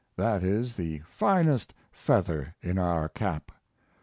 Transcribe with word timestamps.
That 0.15 0.41
is 0.43 0.77
the 0.77 0.97
finest 1.05 1.75
feather 1.91 2.55
in 2.59 2.79
our 2.79 3.07
cap. 3.07 3.51